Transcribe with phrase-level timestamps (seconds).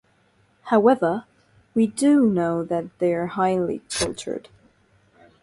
[0.63, 1.25] However,
[1.75, 4.49] we do know that they were highly cultured.